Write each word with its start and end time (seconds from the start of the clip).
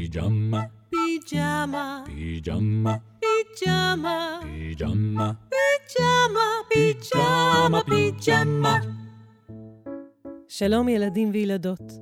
פיג'מה, 0.00 0.62
פיג'מה, 0.90 2.04
פיג'מה, 2.06 2.96
פיג'מה, 3.20 4.40
פיג'מה, 4.40 5.32
פיג'מה, 5.50 6.40
פיג'מה, 6.70 7.80
פיג'מה. 7.84 8.78
שלום 10.48 10.88
ילדים 10.88 11.30
וילדות. 11.32 11.92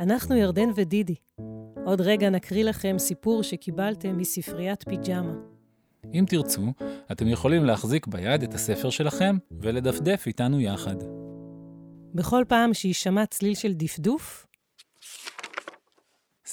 אנחנו 0.00 0.36
ירדן 0.36 0.68
ודידי. 0.76 1.14
עוד 1.86 2.00
רגע 2.00 2.30
נקריא 2.30 2.64
לכם 2.64 2.98
סיפור 2.98 3.42
שקיבלתם 3.42 4.18
מספריית 4.18 4.84
פיג'מה. 4.88 5.34
אם 6.14 6.24
תרצו, 6.28 6.72
אתם 7.12 7.28
יכולים 7.28 7.64
להחזיק 7.64 8.06
ביד 8.06 8.42
את 8.42 8.54
הספר 8.54 8.90
שלכם 8.90 9.36
ולדפדף 9.60 10.24
איתנו 10.26 10.60
יחד. 10.60 10.96
בכל 12.14 12.44
פעם 12.48 12.74
שיישמע 12.74 13.26
צליל 13.26 13.54
של 13.54 13.72
דפדוף, 13.72 14.45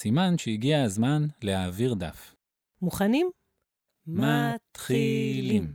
סימן 0.03 0.37
שהגיע 0.37 0.83
הזמן 0.83 1.27
להעביר 1.41 1.93
דף. 1.93 2.35
מוכנים? 2.81 3.31
מתחילים. 4.07 5.73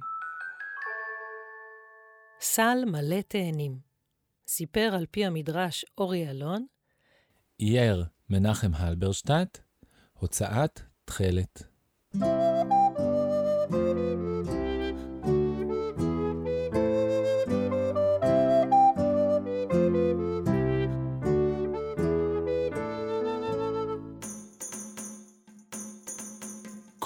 סל 2.41 2.79
מלא 2.87 3.21
תאנים. 3.29 3.79
סיפר 4.49 4.91
על 4.95 5.07
פי 5.11 5.27
המדרש 5.27 5.85
אורי 5.99 6.31
אלון, 6.31 6.67
אייר 7.61 8.05
מנחם 8.31 8.71
הלברשטט, 8.75 9.59
הוצאת 10.13 10.81
תכלת. 11.05 11.63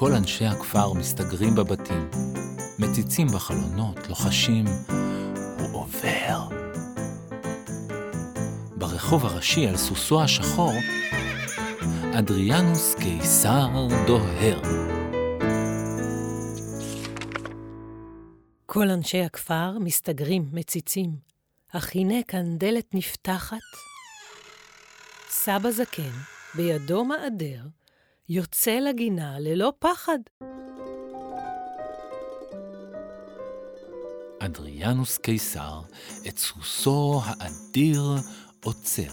כל 0.03 0.15
אנשי 0.15 0.45
הכפר 0.45 0.93
מסתגרים 0.93 1.55
בבתים, 1.55 2.11
מציצים 2.79 3.27
בחלונות, 3.27 4.09
לוחשים, 4.09 4.65
הוא 5.59 5.81
עובר. 5.81 6.41
ברחוב 8.77 9.27
הראשי 9.27 9.67
על 9.67 9.77
סוסו 9.77 10.23
השחור, 10.23 10.73
אדריאנוס 12.19 12.95
קיסר 12.95 13.69
דוהר. 14.07 14.63
כל 18.67 18.91
אנשי 18.91 19.23
הכפר 19.23 19.79
מסתגרים, 19.81 20.49
מציצים, 20.53 21.17
אך 21.73 21.91
הנה 21.95 22.23
כאן 22.29 22.59
דלת 22.59 22.95
נפתחת. 22.95 23.57
סבא 25.29 25.71
זקן, 25.71 26.13
בידו 26.55 27.05
מעדר, 27.05 27.63
יוצא 28.35 28.79
לגינה 28.79 29.39
ללא 29.39 29.73
פחד. 29.79 30.19
אדריאנוס 34.39 35.19
קיסר 35.19 35.81
את 36.29 36.39
סוסו 36.39 37.21
האדיר 37.25 38.03
עוצר. 38.65 39.13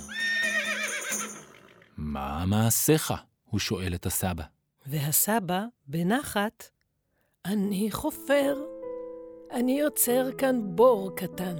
מה 1.97 2.45
מעשיך? 2.45 3.13
הוא 3.49 3.59
שואל 3.59 3.95
את 3.95 4.05
הסבא. 4.05 4.43
והסבא, 4.85 5.63
בנחת, 5.87 6.69
אני 7.45 7.91
חופר. 7.91 8.57
אני 9.51 9.79
יוצר 9.79 10.29
כאן 10.37 10.61
בור 10.75 11.15
קטן, 11.15 11.55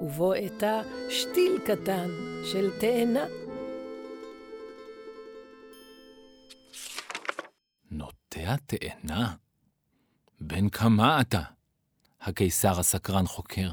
ובו 0.00 0.34
אתא 0.34 0.82
שתיל 1.10 1.58
קטן 1.66 2.10
של 2.52 2.70
תאנה. 2.80 3.41
נוטע 7.92 8.56
תאנה? 8.66 9.34
בן 10.40 10.68
כמה 10.68 11.20
אתה? 11.20 11.42
הקיסר 12.20 12.80
הסקרן 12.80 13.26
חוקר. 13.26 13.68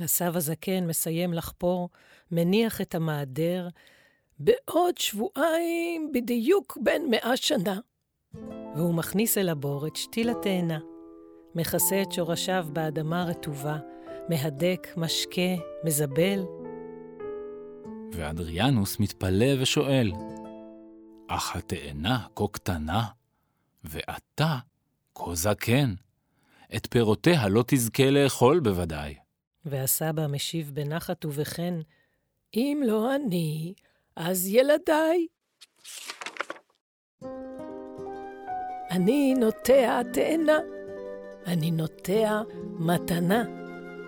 הסבא 0.00 0.40
זקן 0.40 0.86
מסיים 0.86 1.32
לחפור, 1.32 1.88
מניח 2.30 2.80
את 2.80 2.94
המעדר, 2.94 3.68
בעוד 4.38 4.98
שבועיים 4.98 6.12
בדיוק 6.14 6.78
בן 6.82 7.02
מאה 7.10 7.36
שנה. 7.36 7.80
והוא 8.76 8.94
מכניס 8.94 9.38
אל 9.38 9.48
הבור 9.48 9.86
את 9.86 9.96
שתיל 9.96 10.30
התאנה, 10.30 10.78
מכסה 11.54 12.02
את 12.02 12.12
שורשיו 12.12 12.66
באדמה 12.72 13.24
רטובה, 13.24 13.78
מהדק, 14.28 14.88
משקה, 14.96 15.62
מזבל. 15.84 16.44
ואדריאנוס 18.12 19.00
מתפלא 19.00 19.62
ושואל, 19.62 20.12
אך 21.28 21.56
התאנה 21.56 22.26
כה 22.36 22.44
קטנה, 22.52 23.02
ואתה 23.84 24.56
כה 25.14 25.34
זקן, 25.34 25.94
את 26.76 26.86
פירותיה 26.90 27.48
לא 27.48 27.64
תזכה 27.66 28.10
לאכול 28.10 28.60
בוודאי. 28.60 29.14
והסבא 29.64 30.26
משיב 30.26 30.70
בנחת 30.74 31.24
ובחן, 31.24 31.80
אם 32.54 32.82
לא 32.86 33.14
אני, 33.14 33.74
אז 34.16 34.46
ילדיי. 34.46 35.26
אני 38.90 39.34
נוטע 39.34 40.02
תאנה, 40.12 40.58
אני 41.46 41.70
נוטע 41.70 42.42
מתנה 42.78 43.44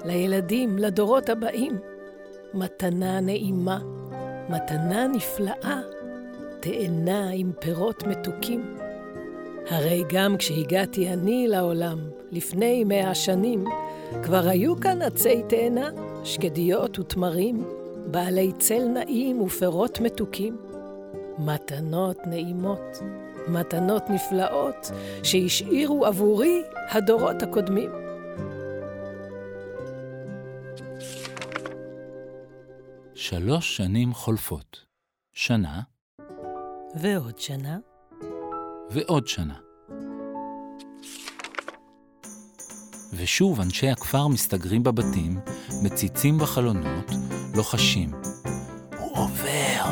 לילדים, 0.04 0.78
לדורות 0.78 1.28
הבאים. 1.28 1.78
מתנה 2.54 3.20
נעימה, 3.20 3.78
מתנה 4.48 5.06
נפלאה, 5.06 5.80
תאנה 6.60 7.30
עם 7.30 7.52
פירות 7.60 8.02
מתוקים. 8.02 8.79
הרי 9.70 10.04
גם 10.08 10.36
כשהגעתי 10.36 11.08
אני 11.12 11.48
לעולם, 11.48 11.98
לפני 12.30 12.84
מאה 12.84 13.14
שנים, 13.14 13.64
כבר 14.22 14.48
היו 14.48 14.80
כאן 14.80 15.02
עצי 15.02 15.42
תאנה, 15.48 15.90
שקדיות 16.24 16.98
ותמרים, 16.98 17.64
בעלי 18.06 18.52
צל 18.58 18.84
נעים 18.84 19.40
ופירות 19.40 20.00
מתוקים. 20.00 20.56
מתנות 21.38 22.18
נעימות, 22.26 22.98
מתנות 23.48 24.02
נפלאות, 24.10 24.90
שהשאירו 25.22 26.06
עבורי 26.06 26.62
הדורות 26.90 27.42
הקודמים. 27.42 27.90
שלוש 33.14 33.76
שנים 33.76 34.14
חולפות. 34.14 34.84
שנה 35.32 35.80
ועוד 36.94 37.38
שנה, 37.38 37.78
ועוד 38.90 39.28
שנה. 39.28 39.54
ושוב 43.12 43.60
אנשי 43.60 43.88
הכפר 43.88 44.28
מסתגרים 44.28 44.82
בבתים, 44.82 45.38
מציצים 45.82 46.38
בחלונות, 46.38 47.10
לוחשים. 47.54 48.10
הוא 48.98 49.18
עובר! 49.18 49.84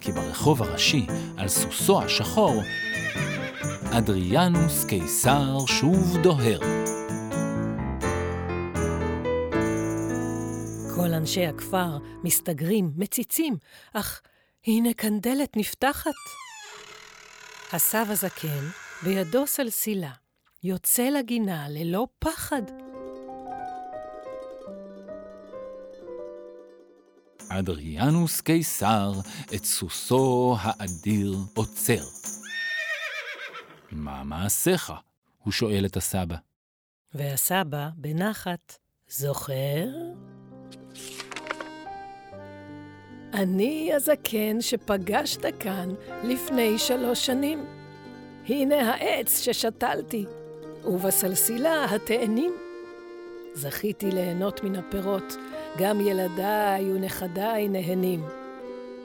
כי 0.00 0.12
ברחוב 0.12 0.62
הראשי, 0.62 1.06
על 1.36 1.48
סוסו 1.48 2.02
השחור, 2.02 2.62
אדריאנוס 3.98 4.84
קיסר 4.84 5.58
שוב 5.66 6.16
דוהר. 6.22 6.60
כל 10.94 11.12
אנשי 11.14 11.46
הכפר 11.46 11.98
מסתגרים, 12.24 12.90
מציצים, 12.96 13.56
אך 13.92 14.20
הנה 14.66 14.94
כאן 14.94 15.20
דלת 15.20 15.56
נפתחת. 15.56 16.45
הסב 17.76 18.06
הזקן, 18.10 18.68
בידו 19.02 19.46
סלסילה, 19.46 20.12
יוצא 20.62 21.02
לגינה 21.02 21.68
ללא 21.68 22.06
פחד. 22.18 22.62
אדריאנוס 27.48 28.40
קיסר 28.40 29.12
את 29.54 29.64
סוסו 29.64 30.56
האדיר 30.60 31.36
עוצר. 31.54 32.04
מה 33.92 34.24
מעשיך? 34.24 34.92
הוא 35.42 35.52
שואל 35.52 35.86
את 35.86 35.96
הסבא. 35.96 36.36
והסבא, 37.14 37.88
בנחת, 37.96 38.78
זוכר? 39.08 39.86
אני 43.34 43.92
הזקן 43.94 44.60
שפגשת 44.60 45.60
כאן 45.60 45.94
לפני 46.24 46.78
שלוש 46.78 47.26
שנים. 47.26 47.64
הנה 48.48 48.90
העץ 48.90 49.40
ששתלתי, 49.40 50.24
ובסלסילה 50.84 51.84
התאנים. 51.84 52.52
זכיתי 53.54 54.10
ליהנות 54.10 54.64
מן 54.64 54.76
הפירות, 54.76 55.36
גם 55.78 56.00
ילדיי 56.00 56.92
ונכדיי 56.92 57.68
נהנים. 57.68 58.24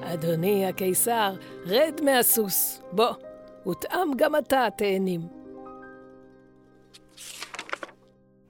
אדוני 0.01 0.65
הקיסר, 0.65 1.35
רד 1.65 2.01
מהסוס, 2.03 2.81
בוא, 2.91 3.13
ותאם 3.67 4.17
גם 4.17 4.35
אתה 4.35 4.67
תאנים. 4.77 5.21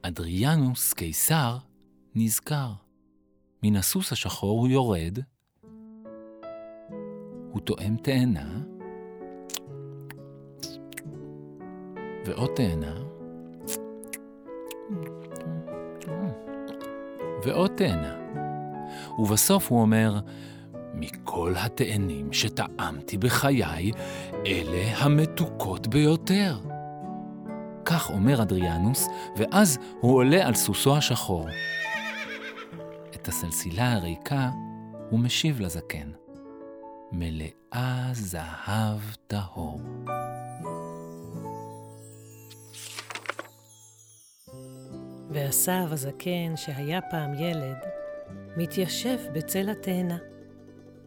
אדריאנוס 0.02 0.94
קיסר 0.94 1.58
נזכר. 2.16 2.72
מן 3.64 3.76
הסוס 3.76 4.12
השחור 4.12 4.60
הוא 4.60 4.68
יורד, 4.68 5.20
הוא 7.62 7.66
תואם 7.66 7.96
תאנה, 7.96 8.50
ועוד 12.26 12.50
תאנה, 12.56 12.96
ועוד 17.44 17.72
תאנה. 17.78 18.16
ובסוף 19.20 19.72
הוא 19.72 19.82
אומר, 19.82 20.20
מכל 20.94 21.54
התאנים 21.58 22.34
שטעמתי 22.34 23.18
בחיי, 23.18 23.92
אלה 24.46 24.98
המתוקות 24.98 25.88
ביותר. 25.88 26.60
כך 27.86 28.10
אומר 28.10 28.42
אדריאנוס, 28.42 29.08
ואז 29.38 29.78
הוא 30.00 30.16
עולה 30.16 30.48
על 30.48 30.54
סוסו 30.54 30.98
השחור. 30.98 31.48
את 33.16 33.28
הסלסילה 33.28 33.94
הריקה 33.94 34.50
הוא 35.10 35.20
משיב 35.20 35.62
לזקן. 35.62 36.21
מלאה 37.12 38.10
זהב 38.14 39.00
טהור. 39.28 39.82
ועשו 45.30 45.72
הזקן, 45.72 46.56
שהיה 46.56 47.02
פעם 47.02 47.34
ילד, 47.34 47.78
מתיישב 48.58 49.18
בצל 49.34 49.70
התאנה. 49.70 50.18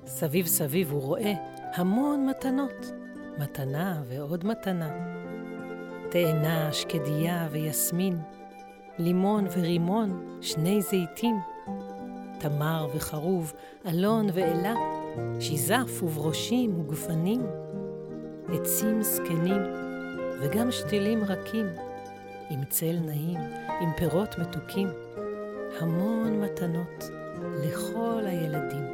סביב 0.07 0.47
סביב 0.47 0.93
הוא 0.93 1.03
רואה 1.03 1.33
המון 1.75 2.27
מתנות, 2.27 2.93
מתנה 3.39 4.03
ועוד 4.09 4.47
מתנה. 4.47 4.91
תאנה, 6.11 6.73
שקדיה 6.73 7.49
ויסמין, 7.51 8.19
לימון 8.99 9.47
ורימון, 9.57 10.39
שני 10.41 10.83
זיתים, 10.83 11.41
תמר 12.39 12.89
וחרוב, 12.95 13.53
אלון 13.87 14.27
ואלה, 14.33 14.75
שיזף 15.41 16.03
וברושים 16.03 16.81
וגפנים, 16.81 17.43
עצים 18.49 19.03
זקנים 19.03 19.63
וגם 20.41 20.71
שתילים 20.71 21.25
רכים, 21.25 21.67
עם 22.51 22.65
צל 22.69 22.97
נעים, 23.05 23.41
עם 23.81 23.91
פירות 23.97 24.39
מתוקים, 24.39 24.89
המון 25.81 26.41
מתנות 26.41 27.05
לכל 27.65 28.23
הילדים. 28.27 28.94